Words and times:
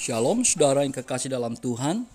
Shalom 0.00 0.40
saudara 0.48 0.80
yang 0.80 0.96
kekasih 0.96 1.28
dalam 1.28 1.52
Tuhan. 1.60 2.08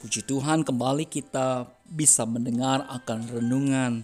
Puji 0.00 0.24
Tuhan 0.24 0.64
kembali 0.64 1.04
kita 1.04 1.68
bisa 1.84 2.24
mendengar 2.24 2.88
akan 2.88 3.28
renungan 3.28 4.00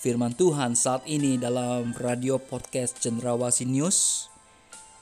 firman 0.00 0.32
Tuhan 0.32 0.72
saat 0.72 1.04
ini 1.04 1.36
dalam 1.36 1.92
radio 1.92 2.40
podcast 2.40 3.04
Cendrawasih 3.04 3.68
News. 3.68 4.32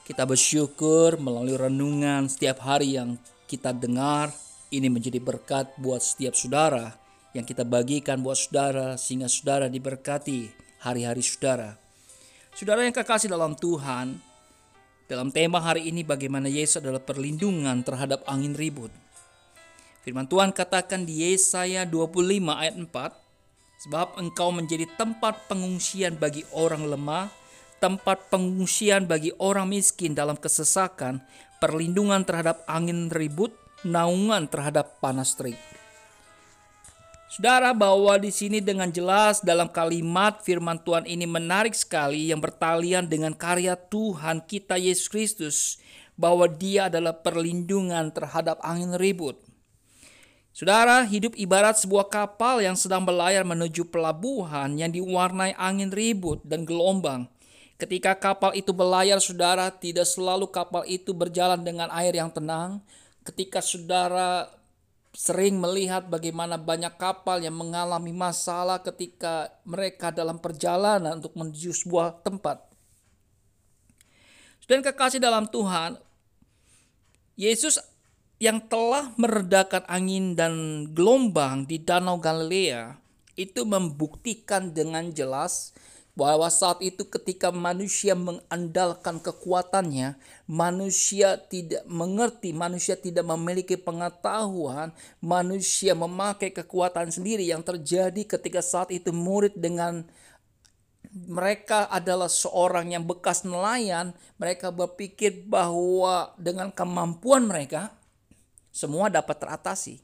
Kita 0.03 0.27
bersyukur 0.27 1.15
melalui 1.15 1.55
renungan 1.55 2.27
setiap 2.27 2.59
hari 2.59 2.99
yang 2.99 3.15
kita 3.47 3.71
dengar 3.71 4.35
ini 4.67 4.91
menjadi 4.91 5.23
berkat 5.23 5.71
buat 5.79 6.03
setiap 6.03 6.35
saudara 6.35 6.99
yang 7.31 7.47
kita 7.47 7.63
bagikan 7.63 8.19
buat 8.19 8.35
saudara 8.35 8.99
sehingga 8.99 9.31
saudara 9.31 9.71
diberkati 9.71 10.51
hari-hari 10.83 11.23
saudara. 11.23 11.79
Saudara 12.51 12.83
yang 12.83 12.91
kekasih 12.91 13.31
dalam 13.31 13.55
Tuhan, 13.55 14.19
dalam 15.05 15.29
tema 15.29 15.61
hari 15.61 15.85
ini 15.93 16.01
bagaimana 16.01 16.49
Yesus 16.49 16.81
adalah 16.81 17.01
perlindungan 17.01 17.85
terhadap 17.85 18.25
angin 18.25 18.57
ribut. 18.57 18.89
Firman 20.01 20.25
Tuhan 20.25 20.53
katakan 20.53 21.05
di 21.05 21.25
Yesaya 21.25 21.85
25 21.85 22.25
ayat 22.53 22.75
4, 22.77 22.89
sebab 23.85 24.17
engkau 24.21 24.49
menjadi 24.53 24.85
tempat 24.97 25.45
pengungsian 25.49 26.17
bagi 26.17 26.45
orang 26.53 26.85
lemah, 26.89 27.29
tempat 27.77 28.29
pengungsian 28.33 29.05
bagi 29.05 29.33
orang 29.37 29.69
miskin 29.69 30.17
dalam 30.17 30.37
kesesakan, 30.37 31.21
perlindungan 31.61 32.25
terhadap 32.25 32.65
angin 32.65 33.09
ribut, 33.13 33.53
naungan 33.85 34.49
terhadap 34.49 34.97
panas 35.01 35.37
terik. 35.37 35.57
Saudara 37.35 37.75
bahwa 37.75 38.15
di 38.15 38.31
sini 38.31 38.63
dengan 38.63 38.87
jelas 38.87 39.43
dalam 39.43 39.67
kalimat 39.67 40.39
firman 40.39 40.79
Tuhan 40.79 41.03
ini 41.03 41.27
menarik 41.27 41.75
sekali 41.75 42.31
yang 42.31 42.39
bertalian 42.39 43.11
dengan 43.11 43.35
karya 43.35 43.75
Tuhan 43.75 44.39
kita 44.47 44.79
Yesus 44.79 45.11
Kristus 45.11 45.75
bahwa 46.15 46.47
dia 46.47 46.87
adalah 46.87 47.11
perlindungan 47.11 48.15
terhadap 48.15 48.55
angin 48.63 48.95
ribut. 48.95 49.35
Saudara, 50.55 51.03
hidup 51.03 51.35
ibarat 51.35 51.75
sebuah 51.75 52.07
kapal 52.07 52.63
yang 52.63 52.79
sedang 52.79 53.03
berlayar 53.03 53.43
menuju 53.43 53.91
pelabuhan 53.91 54.79
yang 54.79 54.95
diwarnai 54.95 55.59
angin 55.59 55.91
ribut 55.91 56.39
dan 56.47 56.63
gelombang. 56.63 57.27
Ketika 57.75 58.15
kapal 58.15 58.55
itu 58.55 58.71
berlayar, 58.71 59.19
saudara, 59.19 59.67
tidak 59.75 60.07
selalu 60.07 60.47
kapal 60.47 60.87
itu 60.87 61.11
berjalan 61.11 61.59
dengan 61.59 61.91
air 61.91 62.15
yang 62.15 62.31
tenang. 62.31 62.79
Ketika 63.27 63.59
saudara 63.59 64.54
sering 65.15 65.55
melihat 65.63 66.11
bagaimana 66.11 66.59
banyak 66.59 66.99
kapal 66.99 67.39
yang 67.39 67.55
mengalami 67.55 68.11
masalah 68.11 68.83
ketika 68.83 69.47
mereka 69.63 70.11
dalam 70.11 70.37
perjalanan 70.43 71.23
untuk 71.23 71.33
menuju 71.39 71.71
sebuah 71.71 72.19
tempat. 72.19 72.67
Dan 74.67 74.83
kekasih 74.83 75.23
dalam 75.23 75.47
Tuhan, 75.47 75.95
Yesus 77.39 77.79
yang 78.43 78.59
telah 78.67 79.15
meredakan 79.15 79.87
angin 79.87 80.35
dan 80.35 80.53
gelombang 80.91 81.63
di 81.63 81.79
Danau 81.79 82.19
Galilea 82.19 82.99
itu 83.39 83.63
membuktikan 83.63 84.75
dengan 84.75 85.11
jelas 85.15 85.71
bahwa 86.15 86.47
saat 86.47 86.79
itu 86.79 87.03
ketika 87.11 87.51
manusia 87.51 88.15
mengandalkan 88.15 89.19
kekuatannya, 89.19 90.15
manusia 90.47 91.35
tidak 91.35 91.83
mengerti, 91.83 92.55
manusia 92.55 92.95
tidak 92.95 93.27
memiliki 93.27 93.75
pengetahuan, 93.75 94.95
manusia 95.19 95.91
memakai 95.91 96.55
kekuatan 96.55 97.11
sendiri 97.11 97.43
yang 97.43 97.59
terjadi 97.59 98.23
ketika 98.23 98.63
saat 98.63 98.95
itu 98.95 99.11
murid 99.11 99.59
dengan 99.59 100.07
mereka 101.11 101.87
adalah 101.91 102.31
seorang 102.31 102.95
yang 102.95 103.03
bekas 103.03 103.43
nelayan, 103.43 104.15
mereka 104.39 104.71
berpikir 104.71 105.43
bahwa 105.47 106.31
dengan 106.39 106.71
kemampuan 106.71 107.43
mereka 107.43 107.91
semua 108.71 109.11
dapat 109.11 109.35
teratasi. 109.39 109.99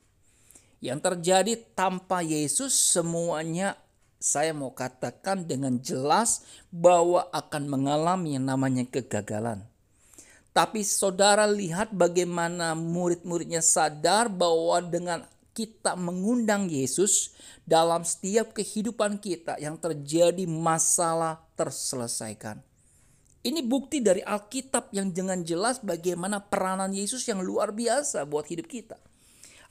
Yang 0.83 0.99
terjadi 1.03 1.53
tanpa 1.75 2.19
Yesus 2.23 2.73
semuanya 2.73 3.79
saya 4.21 4.53
mau 4.53 4.69
katakan 4.69 5.49
dengan 5.49 5.81
jelas 5.81 6.45
bahwa 6.69 7.25
akan 7.33 7.65
mengalami 7.65 8.37
yang 8.37 8.45
namanya 8.45 8.85
kegagalan. 8.85 9.65
Tapi 10.53 10.85
saudara 10.85 11.49
lihat 11.49 11.89
bagaimana 11.89 12.77
murid-muridnya 12.77 13.65
sadar 13.65 14.29
bahwa 14.29 14.77
dengan 14.85 15.25
kita 15.57 15.97
mengundang 15.97 16.69
Yesus 16.69 17.33
dalam 17.65 18.05
setiap 18.05 18.53
kehidupan 18.53 19.17
kita 19.17 19.57
yang 19.57 19.75
terjadi 19.75 20.45
masalah 20.45 21.41
terselesaikan. 21.57 22.61
Ini 23.41 23.65
bukti 23.65 24.05
dari 24.05 24.21
Alkitab 24.21 24.93
yang 24.93 25.09
dengan 25.09 25.41
jelas 25.41 25.81
bagaimana 25.81 26.37
peranan 26.37 26.93
Yesus 26.93 27.25
yang 27.25 27.41
luar 27.41 27.73
biasa 27.73 28.21
buat 28.29 28.45
hidup 28.45 28.69
kita. 28.69 29.01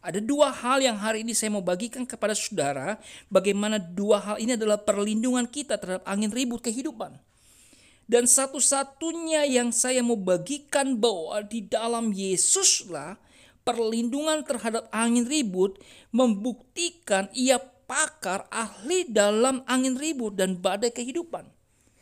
Ada 0.01 0.25
dua 0.25 0.49
hal 0.49 0.81
yang 0.81 0.97
hari 0.97 1.21
ini 1.21 1.37
saya 1.37 1.53
mau 1.53 1.61
bagikan 1.61 2.09
kepada 2.09 2.33
saudara. 2.33 2.97
Bagaimana 3.29 3.77
dua 3.77 4.17
hal 4.17 4.37
ini 4.41 4.57
adalah 4.57 4.81
perlindungan 4.81 5.45
kita 5.45 5.77
terhadap 5.77 6.05
angin 6.09 6.33
ribut 6.33 6.65
kehidupan. 6.65 7.21
Dan 8.09 8.25
satu-satunya 8.27 9.47
yang 9.47 9.71
saya 9.71 10.01
mau 10.01 10.17
bagikan 10.17 10.99
bahwa 10.99 11.45
di 11.47 11.69
dalam 11.69 12.11
Yesuslah 12.11 13.21
perlindungan 13.63 14.43
terhadap 14.43 14.89
angin 14.91 15.29
ribut 15.29 15.79
membuktikan 16.11 17.29
ia 17.37 17.61
pakar 17.87 18.49
ahli 18.49 19.07
dalam 19.07 19.63
angin 19.69 20.01
ribut 20.01 20.35
dan 20.35 20.57
badai 20.59 20.91
kehidupan. 20.91 21.45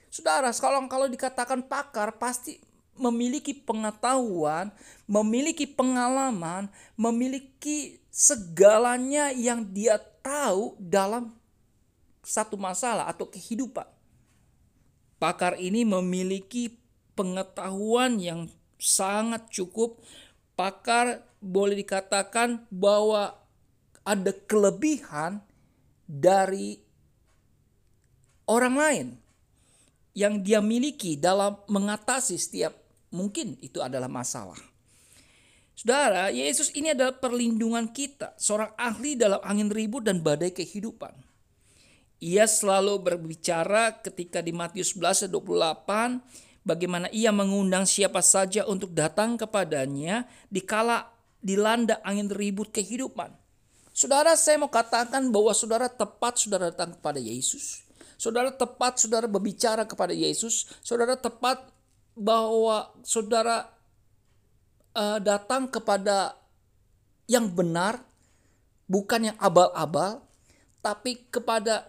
Saudara, 0.08 0.54
kalau 0.56 0.80
kalau 0.88 1.10
dikatakan 1.10 1.66
pakar 1.66 2.16
pasti 2.16 2.56
memiliki 2.98 3.54
pengetahuan, 3.54 4.74
memiliki 5.06 5.64
pengalaman, 5.64 6.68
memiliki 6.98 8.02
segalanya 8.12 9.30
yang 9.30 9.62
dia 9.70 9.96
tahu 10.20 10.74
dalam 10.82 11.32
satu 12.26 12.58
masalah 12.58 13.08
atau 13.08 13.30
kehidupan. 13.30 13.86
Pakar 15.18 15.58
ini 15.58 15.82
memiliki 15.82 16.78
pengetahuan 17.18 18.22
yang 18.22 18.46
sangat 18.78 19.50
cukup. 19.50 19.98
Pakar 20.54 21.26
boleh 21.42 21.78
dikatakan 21.82 22.66
bahwa 22.70 23.34
ada 24.02 24.32
kelebihan 24.46 25.42
dari 26.06 26.78
orang 28.48 28.74
lain 28.74 29.06
yang 30.16 30.42
dia 30.42 30.58
miliki 30.58 31.14
dalam 31.14 31.60
mengatasi 31.70 32.34
setiap 32.34 32.74
Mungkin 33.08 33.56
itu 33.64 33.80
adalah 33.80 34.08
masalah. 34.08 34.58
Saudara, 35.78 36.28
Yesus 36.34 36.74
ini 36.74 36.90
adalah 36.90 37.14
perlindungan 37.14 37.86
kita, 37.94 38.34
seorang 38.34 38.74
ahli 38.74 39.14
dalam 39.14 39.38
angin 39.46 39.70
ribut 39.70 40.02
dan 40.02 40.18
badai 40.18 40.50
kehidupan. 40.50 41.14
Ia 42.18 42.50
selalu 42.50 42.98
berbicara 42.98 44.02
ketika 44.02 44.42
di 44.42 44.50
Matius 44.50 44.98
11 44.98 45.30
28 45.30 46.66
bagaimana 46.66 47.06
ia 47.14 47.30
mengundang 47.30 47.86
siapa 47.86 48.18
saja 48.26 48.66
untuk 48.66 48.90
datang 48.90 49.38
kepadanya 49.38 50.26
dikala 50.50 51.06
dilanda 51.38 52.02
angin 52.02 52.26
ribut 52.26 52.74
kehidupan. 52.74 53.30
Saudara, 53.94 54.34
saya 54.34 54.58
mau 54.58 54.70
katakan 54.70 55.30
bahwa 55.30 55.54
saudara 55.54 55.86
tepat 55.86 56.42
saudara 56.42 56.74
datang 56.74 56.98
kepada 56.98 57.22
Yesus. 57.22 57.86
Saudara 58.18 58.50
tepat 58.50 58.98
saudara 58.98 59.30
berbicara 59.30 59.86
kepada 59.86 60.10
Yesus. 60.10 60.66
Saudara 60.82 61.14
tepat 61.14 61.62
bahwa 62.18 62.90
saudara 63.06 63.70
uh, 64.98 65.22
datang 65.22 65.70
kepada 65.70 66.34
yang 67.30 67.46
benar, 67.46 68.02
bukan 68.90 69.30
yang 69.30 69.38
abal-abal, 69.38 70.26
tapi 70.82 71.22
kepada 71.30 71.86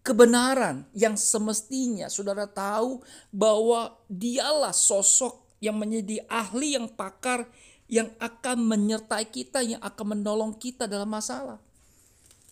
kebenaran 0.00 0.88
yang 0.96 1.12
semestinya 1.14 2.08
saudara 2.08 2.48
tahu 2.48 3.04
bahwa 3.28 4.00
dialah 4.08 4.72
sosok 4.72 5.44
yang 5.60 5.76
menjadi 5.76 6.24
ahli 6.24 6.74
yang 6.74 6.88
pakar 6.88 7.44
yang 7.90 8.08
akan 8.22 8.64
menyertai 8.64 9.26
kita, 9.26 9.66
yang 9.66 9.82
akan 9.82 10.16
menolong 10.16 10.54
kita 10.54 10.86
dalam 10.86 11.10
masalah. 11.10 11.58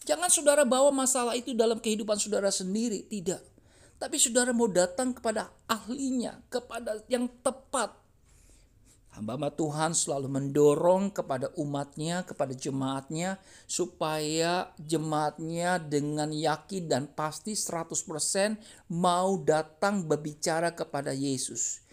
Jangan 0.03 0.27
saudara 0.29 0.67
bawa 0.67 0.91
masalah 0.91 1.39
itu 1.39 1.55
dalam 1.55 1.79
kehidupan 1.79 2.19
saudara 2.19 2.51
sendiri, 2.51 3.07
tidak. 3.07 3.39
Tapi 3.99 4.15
saudara 4.15 4.55
mau 4.55 4.71
datang 4.71 5.11
kepada 5.11 5.51
ahlinya, 5.67 6.39
kepada 6.47 7.03
yang 7.11 7.27
tepat. 7.43 7.99
Hamba 9.19 9.51
Tuhan 9.51 9.99
selalu 9.99 10.31
mendorong 10.31 11.11
kepada 11.11 11.51
umatnya, 11.59 12.23
kepada 12.23 12.55
jemaatnya, 12.55 13.43
supaya 13.67 14.71
jemaatnya 14.79 15.83
dengan 15.83 16.31
yakin 16.31 16.87
dan 16.87 17.11
pasti 17.11 17.59
100% 17.59 18.63
mau 18.95 19.43
datang 19.43 20.07
berbicara 20.07 20.71
kepada 20.71 21.11
Yesus 21.11 21.88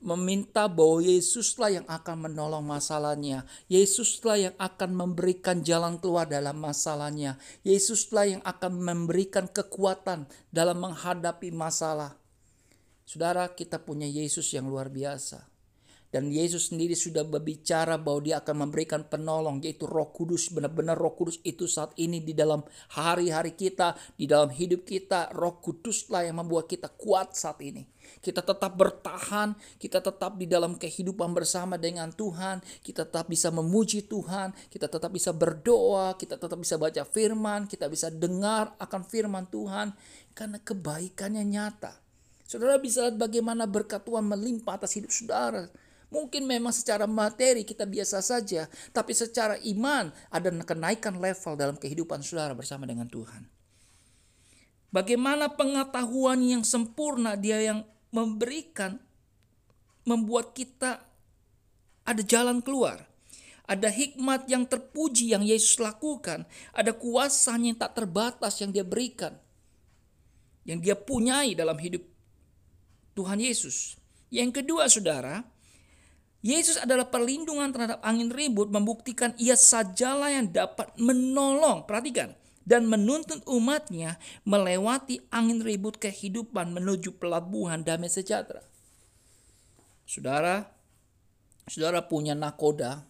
meminta 0.00 0.64
bahwa 0.64 1.04
Yesuslah 1.04 1.70
yang 1.80 1.86
akan 1.86 2.28
menolong 2.28 2.64
masalahnya. 2.64 3.44
Yesuslah 3.68 4.36
yang 4.50 4.54
akan 4.56 4.90
memberikan 4.96 5.60
jalan 5.60 6.00
keluar 6.00 6.24
dalam 6.24 6.56
masalahnya. 6.56 7.36
Yesuslah 7.62 8.38
yang 8.38 8.42
akan 8.42 8.80
memberikan 8.80 9.44
kekuatan 9.46 10.24
dalam 10.48 10.80
menghadapi 10.80 11.52
masalah. 11.52 12.16
Saudara, 13.04 13.52
kita 13.52 13.82
punya 13.82 14.08
Yesus 14.08 14.48
yang 14.56 14.70
luar 14.70 14.88
biasa. 14.88 15.49
Dan 16.10 16.34
Yesus 16.34 16.74
sendiri 16.74 16.98
sudah 16.98 17.22
berbicara 17.22 17.94
bahwa 17.94 18.20
dia 18.26 18.42
akan 18.42 18.66
memberikan 18.66 19.06
penolong 19.06 19.62
yaitu 19.62 19.86
roh 19.86 20.10
kudus. 20.10 20.50
Benar-benar 20.50 20.98
roh 20.98 21.14
kudus 21.14 21.38
itu 21.46 21.70
saat 21.70 21.94
ini 22.02 22.18
di 22.18 22.34
dalam 22.34 22.66
hari-hari 22.98 23.54
kita, 23.54 23.94
di 24.18 24.26
dalam 24.26 24.50
hidup 24.50 24.82
kita. 24.82 25.30
Roh 25.30 25.62
kuduslah 25.62 26.26
yang 26.26 26.42
membuat 26.42 26.66
kita 26.66 26.90
kuat 26.90 27.38
saat 27.38 27.62
ini. 27.62 27.86
Kita 28.18 28.42
tetap 28.42 28.74
bertahan, 28.74 29.54
kita 29.78 30.02
tetap 30.02 30.34
di 30.34 30.50
dalam 30.50 30.74
kehidupan 30.74 31.30
bersama 31.30 31.78
dengan 31.78 32.10
Tuhan, 32.10 32.58
kita 32.82 33.06
tetap 33.06 33.30
bisa 33.30 33.54
memuji 33.54 34.02
Tuhan, 34.02 34.50
kita 34.66 34.90
tetap 34.90 35.14
bisa 35.14 35.30
berdoa, 35.30 36.18
kita 36.18 36.34
tetap 36.34 36.58
bisa 36.58 36.74
baca 36.74 37.06
firman, 37.06 37.70
kita 37.70 37.86
bisa 37.86 38.10
dengar 38.10 38.74
akan 38.82 39.06
firman 39.06 39.46
Tuhan 39.46 39.94
karena 40.34 40.58
kebaikannya 40.58 41.46
nyata. 41.46 42.02
Saudara 42.50 42.82
bisa 42.82 43.06
lihat 43.06 43.14
bagaimana 43.14 43.70
berkat 43.70 44.02
Tuhan 44.02 44.26
melimpah 44.26 44.74
atas 44.74 44.98
hidup 44.98 45.14
saudara. 45.14 45.70
Mungkin 46.10 46.42
memang 46.42 46.74
secara 46.74 47.06
materi 47.06 47.62
kita 47.62 47.86
biasa 47.86 48.18
saja, 48.18 48.66
tapi 48.90 49.14
secara 49.14 49.54
iman 49.62 50.10
ada 50.30 50.50
kenaikan 50.66 51.14
level 51.22 51.54
dalam 51.54 51.78
kehidupan 51.78 52.18
saudara 52.20 52.50
bersama 52.50 52.82
dengan 52.82 53.06
Tuhan. 53.06 53.46
Bagaimana 54.90 55.54
pengetahuan 55.54 56.42
yang 56.42 56.66
sempurna 56.66 57.38
dia 57.38 57.62
yang 57.62 57.86
memberikan 58.10 58.98
membuat 60.02 60.50
kita 60.50 61.06
ada 62.02 62.22
jalan 62.26 62.58
keluar. 62.58 63.06
Ada 63.70 63.86
hikmat 63.86 64.50
yang 64.50 64.66
terpuji 64.66 65.30
yang 65.30 65.46
Yesus 65.46 65.78
lakukan. 65.78 66.42
Ada 66.74 66.90
kuasanya 66.90 67.70
yang 67.70 67.78
tak 67.78 67.94
terbatas 68.02 68.58
yang 68.58 68.74
dia 68.74 68.82
berikan. 68.82 69.38
Yang 70.66 70.90
dia 70.90 70.96
punyai 70.98 71.54
dalam 71.54 71.78
hidup 71.78 72.02
Tuhan 73.14 73.38
Yesus. 73.38 73.94
Yang 74.26 74.62
kedua 74.62 74.90
saudara, 74.90 75.46
Yesus 76.40 76.80
adalah 76.80 77.12
perlindungan 77.12 77.68
terhadap 77.68 78.00
angin 78.00 78.32
ribut 78.32 78.72
membuktikan 78.72 79.36
ia 79.36 79.56
sajalah 79.56 80.32
yang 80.32 80.48
dapat 80.48 80.88
menolong. 80.96 81.84
Perhatikan. 81.84 82.32
Dan 82.64 82.86
menuntun 82.86 83.42
umatnya 83.50 84.20
melewati 84.46 85.20
angin 85.32 85.60
ribut 85.60 85.96
kehidupan 86.00 86.70
menuju 86.70 87.16
pelabuhan 87.18 87.82
damai 87.82 88.08
sejahtera. 88.08 88.62
Saudara, 90.06 90.68
saudara 91.66 92.04
punya 92.04 92.36
nakoda, 92.36 93.04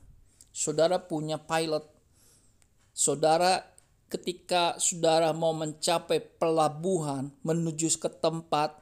saudara 0.54 1.02
punya 1.02 1.36
pilot, 1.36 1.84
saudara 2.94 3.62
ketika 4.10 4.74
saudara 4.82 5.30
mau 5.30 5.54
mencapai 5.54 6.18
pelabuhan 6.18 7.30
menuju 7.46 7.94
ke 7.96 8.10
tempat 8.10 8.74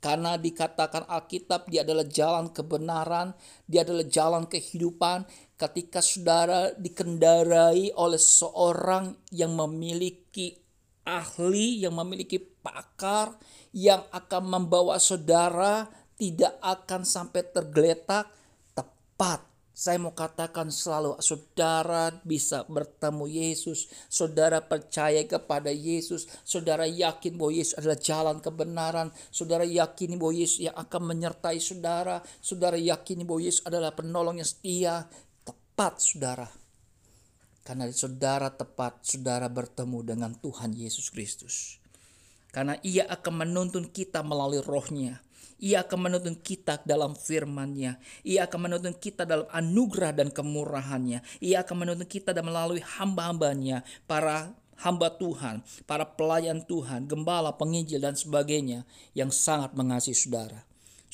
karena 0.00 0.40
dikatakan 0.40 1.04
Alkitab 1.04 1.68
dia 1.68 1.84
adalah 1.84 2.08
jalan 2.08 2.48
kebenaran, 2.48 3.36
dia 3.68 3.84
adalah 3.84 4.08
jalan 4.08 4.48
kehidupan. 4.48 5.28
Ketika 5.60 6.00
saudara 6.00 6.72
dikendarai 6.72 7.92
oleh 7.92 8.16
seorang 8.16 9.12
yang 9.28 9.52
memiliki 9.52 10.56
ahli, 11.04 11.84
yang 11.84 12.00
memiliki 12.00 12.40
pakar, 12.40 13.36
yang 13.76 14.00
akan 14.08 14.42
membawa 14.48 14.96
saudara 14.96 15.84
tidak 16.16 16.56
akan 16.64 17.04
sampai 17.04 17.44
tergeletak 17.52 18.24
tepat 18.72 19.49
saya 19.80 19.96
mau 19.96 20.12
katakan 20.12 20.68
selalu, 20.68 21.16
saudara 21.24 22.12
bisa 22.20 22.68
bertemu 22.68 23.24
Yesus, 23.24 23.88
saudara 24.12 24.60
percaya 24.60 25.24
kepada 25.24 25.72
Yesus, 25.72 26.28
saudara 26.44 26.84
yakin 26.84 27.40
bahwa 27.40 27.56
Yesus 27.56 27.80
adalah 27.80 27.96
jalan 27.96 28.44
kebenaran, 28.44 29.08
saudara 29.32 29.64
yakin 29.64 30.20
bahwa 30.20 30.36
Yesus 30.36 30.68
yang 30.68 30.76
akan 30.76 31.16
menyertai 31.16 31.56
saudara, 31.56 32.20
saudara 32.44 32.76
yakin 32.76 33.24
bahwa 33.24 33.40
Yesus 33.40 33.64
adalah 33.64 33.96
penolong 33.96 34.36
yang 34.36 34.44
setia, 34.44 35.08
tepat 35.48 35.96
saudara. 35.96 36.44
Karena 37.64 37.88
saudara 37.88 38.52
tepat, 38.52 39.00
saudara 39.00 39.48
bertemu 39.48 40.04
dengan 40.04 40.36
Tuhan 40.36 40.76
Yesus 40.76 41.08
Kristus. 41.08 41.79
Karena 42.50 42.74
ia 42.82 43.06
akan 43.06 43.46
menuntun 43.46 43.88
kita 43.90 44.20
melalui 44.26 44.60
rohnya 44.62 45.22
ia 45.60 45.84
akan 45.84 46.08
menuntun 46.08 46.40
kita 46.40 46.80
dalam 46.88 47.12
firman-Nya. 47.12 48.00
Ia 48.24 48.48
akan 48.48 48.60
menuntun 48.66 48.96
kita 48.96 49.28
dalam 49.28 49.44
anugerah 49.52 50.16
dan 50.16 50.32
kemurahannya. 50.32 51.20
Ia 51.44 51.60
akan 51.62 51.76
menuntun 51.84 52.08
kita 52.08 52.32
dan 52.32 52.48
melalui 52.48 52.80
hamba-hambanya, 52.80 53.84
para 54.08 54.56
hamba 54.80 55.12
Tuhan, 55.12 55.60
para 55.84 56.08
pelayan 56.08 56.64
Tuhan, 56.64 57.04
gembala, 57.04 57.52
penginjil, 57.52 58.00
dan 58.00 58.16
sebagainya 58.16 58.88
yang 59.12 59.28
sangat 59.28 59.76
mengasihi 59.76 60.16
saudara. 60.16 60.69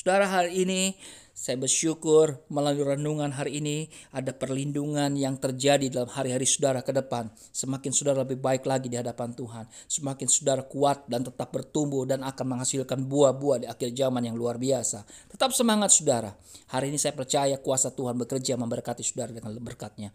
Saudara 0.07 0.31
hari 0.31 0.63
ini 0.63 0.95
saya 1.35 1.59
bersyukur 1.59 2.39
melalui 2.47 2.95
renungan 2.95 3.27
hari 3.35 3.59
ini 3.59 3.91
ada 4.15 4.31
perlindungan 4.31 5.19
yang 5.19 5.35
terjadi 5.35 5.91
dalam 5.91 6.07
hari-hari 6.07 6.47
saudara 6.47 6.79
ke 6.87 6.95
depan. 6.95 7.27
Semakin 7.51 7.91
saudara 7.91 8.23
lebih 8.23 8.39
baik 8.39 8.71
lagi 8.71 8.87
di 8.87 8.95
hadapan 8.95 9.35
Tuhan. 9.35 9.67
Semakin 9.67 10.31
saudara 10.31 10.63
kuat 10.63 11.11
dan 11.11 11.27
tetap 11.27 11.51
bertumbuh 11.51 12.07
dan 12.07 12.23
akan 12.23 12.55
menghasilkan 12.55 13.03
buah-buah 13.03 13.59
di 13.59 13.67
akhir 13.67 13.99
zaman 13.99 14.31
yang 14.31 14.39
luar 14.39 14.63
biasa. 14.63 15.03
Tetap 15.27 15.51
semangat 15.51 15.91
saudara. 15.91 16.39
Hari 16.71 16.87
ini 16.87 17.03
saya 17.03 17.11
percaya 17.11 17.59
kuasa 17.59 17.91
Tuhan 17.91 18.15
bekerja 18.15 18.55
memberkati 18.55 19.03
saudara 19.03 19.35
dengan 19.35 19.59
berkatnya. 19.59 20.15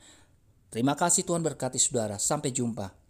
Terima 0.71 0.95
kasih 0.95 1.27
Tuhan 1.27 1.43
berkati 1.43 1.75
saudara. 1.75 2.15
Sampai 2.15 2.55
jumpa. 2.55 3.00